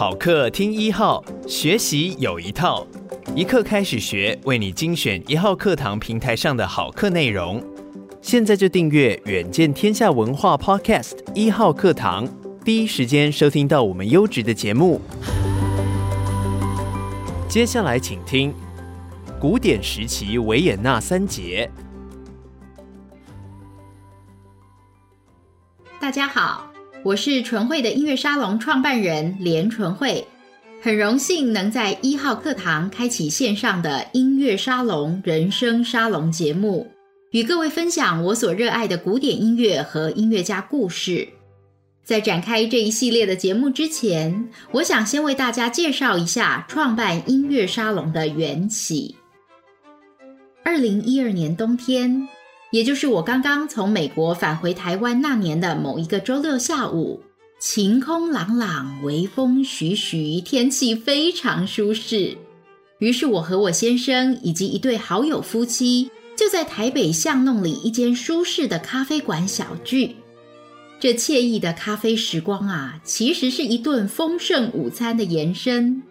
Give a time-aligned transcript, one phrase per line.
[0.00, 2.86] 好课听一号，学习有一套，
[3.36, 7.62] 一课开始学，为你精选一号课堂平台上的好课内容。
[8.22, 12.26] 现在就订阅远见天下文化 Podcast 一号课堂，
[12.64, 15.02] 第一时间收听到我们优质的节目。
[17.46, 18.54] 接下来请听
[19.38, 21.70] 古典时期维也纳三杰。
[26.00, 26.69] 大家好，
[27.02, 30.22] 我是纯慧的音乐沙龙创办人连纯慧，
[30.82, 36.86] 很荣幸能在一号课堂开启线上的音乐沙龙人生沙龙节目，
[37.30, 41.26] 与各位分享我所热爱的古典音乐和音乐家故事。
[42.04, 49.16] 在展开这一系列的节目之前，我想先为大家介绍一下创办音乐沙龙的缘起。
[50.62, 52.28] 二零一二年冬天。
[52.70, 57.20] 也就是我刚刚从美国返回台湾那年的某一个周六下午，
[57.58, 62.38] 晴空朗朗，微风徐徐，天气非常舒适。
[63.00, 70.16] 于是我和我先生以及一对好友夫妻，就在台北巷弄里一间舒适的咖啡馆小聚。
[71.00, 76.02] 这惬意的咖啡时光啊，其实是一顿丰盛午餐的延伸。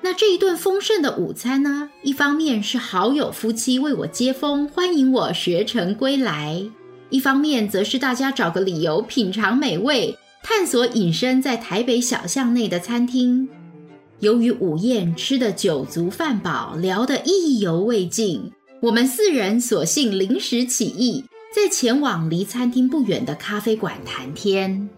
[0.00, 6.70] 那这一顿丰盛的午餐呢，一方面是好友夫妻为我接风，欢迎我学成归来；
[7.10, 13.48] 一方面则是大家找个理由品尝美味，探索隐身在台北小巷内的餐厅。
[14.20, 24.88] 由于午宴吃得酒足饭饱，聊得意犹未尽，我们四人索性临时起意，在前往离餐厅不远的咖啡馆谈天。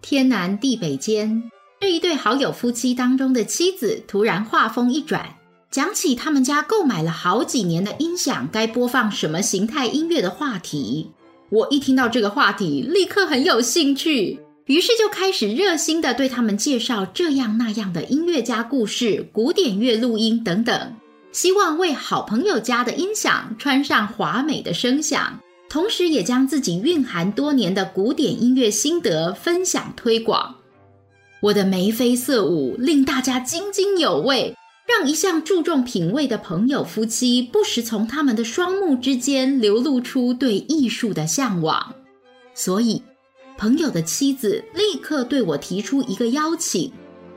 [0.00, 1.50] 天南地北间。
[1.82, 5.34] 这一对好友夫妻当中的妻子突然话锋一转，
[5.68, 11.10] 讲起他们家购买了好几年的音响该播放什么形态音乐的话题。
[11.50, 20.94] 我一听到这个话题，立刻很有兴趣，于是就开始热心地对他们介绍这样那样的音乐家故事、古典乐录音等等，
[21.32, 25.36] 希望为好朋友家的音响穿上华美的声响，
[25.68, 30.54] 同时也将自己蕴含多年的古典音乐心得分享推广。
[31.42, 41.94] 我的眉飞色舞令大家津津有味，让一向注重品味的朋友夫妻不时从他们的双目之间流露出对艺术的向往。
[42.54, 43.02] 所以，
[43.58, 46.92] 朋友的妻子立刻对我提出一个邀请，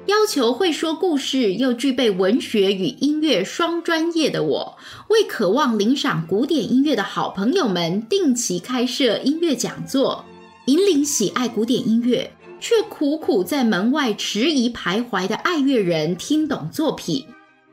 [0.06, 4.78] 要求会说故事又具备文学与音乐双专业的我，
[5.10, 10.24] 为渴望聆赏古典音乐的好朋友们定期开设音乐讲座，
[10.68, 12.32] 引领喜爱古典音乐。
[12.68, 17.24] 却苦苦在门外迟疑徘徊的爱乐人听懂作品，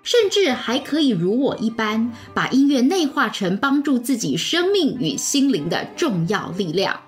[0.03, 7.01] 甚至还可以如我一般，把音乐内化成帮助自己生命与心灵的重要力量。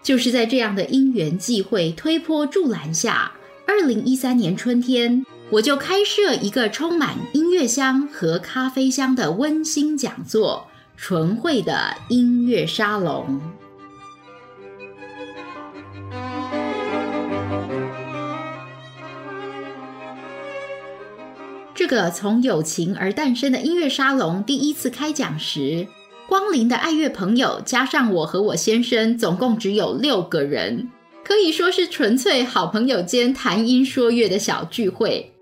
[0.00, 3.32] 就是在这样的因缘际会推波助澜下，
[3.66, 13.40] 二零一三年春天，我就开设一个充满音乐香和咖啡香的温馨讲座——纯慧的音乐沙龙。
[21.84, 25.88] 这个从友情而诞生的音乐沙龙第一次开讲时，
[26.28, 30.88] 光临的爱乐朋友加上我和我先生，总共只有六个人，
[31.24, 35.32] 可以说是纯粹好朋友间谈音说乐的小聚会。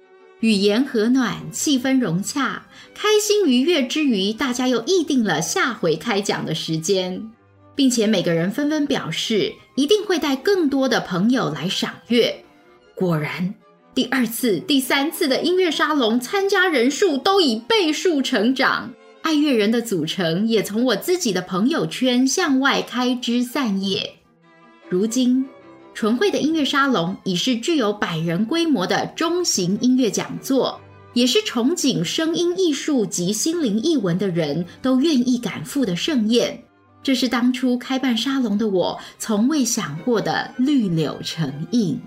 [0.40, 2.62] 语言和暖，气氛融洽，
[2.94, 7.30] 开心愉悦之余，大家又议定了下回开讲的时间，
[7.74, 12.42] 并且每个人纷纷表示一定会带更多的朋友来赏乐。
[12.94, 13.54] 果然。
[13.92, 18.88] 第二次、第三次的音乐沙龙参加人数都以倍数成长，
[19.20, 24.14] 爱乐人的组成也从我自己的朋友圈向外开枝散叶。
[24.88, 25.44] 如今，
[25.92, 30.80] 纯慧的音乐沙龙已是具有百人规模的中型音乐讲座，
[31.12, 36.62] 也是憧憬声音艺术及心灵艺文的人都愿意赶赴的盛宴。
[37.02, 42.00] 这是当初开办沙龙的我从未想过的绿柳成荫。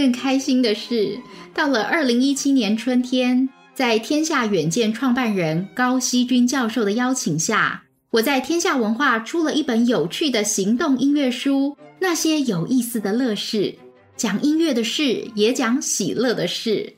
[0.00, 1.18] 更开心的是，
[1.52, 7.82] 到了二零一七年春天，在天下远见创办人高希均教授的邀请下，
[8.12, 13.74] 我在天下文化出了一本有趣的行动音乐书《那些有意思的乐事，
[14.16, 16.94] 讲音乐的事，也讲喜乐的事。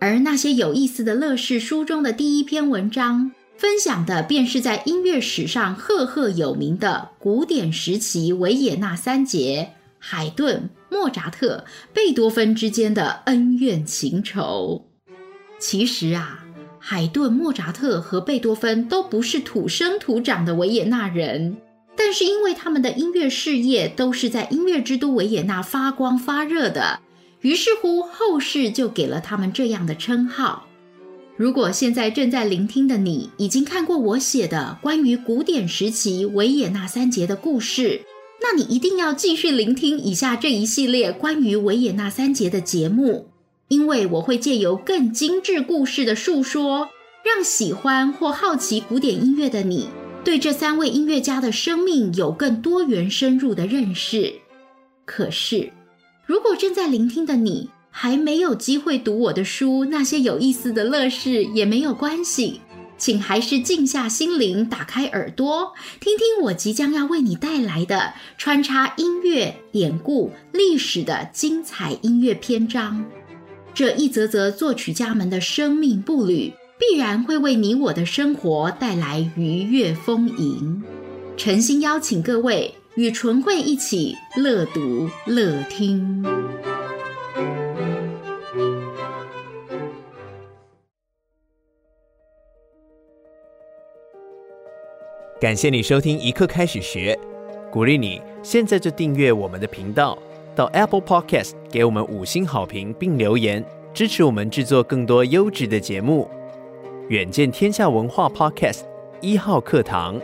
[0.00, 14.86] 而那些有意思的乐事书中的第一篇文章，分享的便是在音乐史上赫赫有名的古典时期维也纳三杰——海顿、莫扎特、贝多芬之间的恩怨情仇。
[15.58, 16.44] 其实啊，
[16.78, 21.56] 海顿、莫扎特和贝多芬都不是土生土长的维也纳人，
[21.96, 27.00] 但是因为他们的音乐事业都是在音乐之都维也纳发光发热的，
[27.40, 30.66] 于是乎后世就给了他们这样的称号。
[31.36, 38.00] 如果现在正在聆听的你已经看过我写的关于古典时期维也纳三杰的故事，
[38.48, 43.26] 那你一定要继续聆听以下这一系列关于维也纳三杰的节目，
[43.66, 46.88] 因为我会借由更精致故事的述说，
[47.24, 49.88] 让喜欢或好奇古典音乐的你，
[50.22, 54.34] 对这三位音乐家的生命有更多元深入的认识。
[55.04, 55.72] 可是，
[56.24, 62.60] 如果正在聆听的你，还没有机会读我的书，那些有意思的乐事也没有关系，
[62.98, 73.04] 请还是静下心灵，打开耳朵，听听我即将要为你带来的穿插音乐、典故、历史的精彩音乐篇章。
[73.74, 80.82] 这一则则作曲家们的生命步履，必然会为你我的生活带来愉悦丰盈。
[81.36, 86.24] 诚心邀请各位与纯慧一起乐读乐听。
[95.38, 97.16] 感谢你收听一刻开始学，
[97.70, 100.16] 鼓励你现在就订阅我们的频道，
[100.54, 103.62] 到 Apple Podcast 给我们五星好评并留言，
[103.92, 106.26] 支持我们制作更多优质的节目。
[107.10, 108.84] 远见天下文化 Podcast
[109.20, 110.18] 一号课堂。